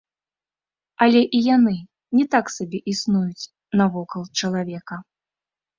[1.05, 1.75] Але і яны
[2.17, 4.95] не так сабе існуюць навакол чалавека.